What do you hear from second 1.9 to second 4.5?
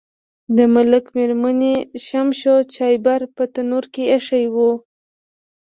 شمشو چایبر په تنور کې ایښی